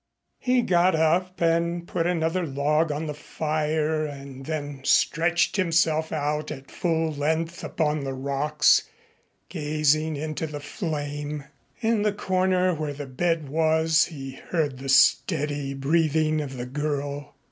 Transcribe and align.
He 0.39 0.63
got 0.63 0.95
up 0.95 1.39
and 1.41 1.87
put 1.87 2.07
another 2.07 2.43
log 2.43 2.91
on 2.91 3.05
the 3.05 3.13
fire 3.13 4.03
and 4.07 4.47
then 4.47 4.79
stretched 4.83 5.57
himself 5.57 6.11
out 6.11 6.49
at 6.49 6.71
full 6.71 7.11
length 7.11 7.63
upon 7.63 8.03
the 8.03 8.15
rocks, 8.15 8.89
gazing 9.47 10.15
into 10.15 10.47
the 10.47 10.59
flame. 10.59 11.43
In 11.81 12.01
the 12.01 12.13
corner 12.13 12.73
where 12.73 12.93
the 12.93 13.05
bed 13.05 13.47
was 13.47 14.05
he 14.05 14.31
heard 14.49 14.79
the 14.79 14.89
steady 14.89 15.75
breathing 15.75 16.41
of 16.41 16.57
the 16.57 16.65
girl. 16.65 17.35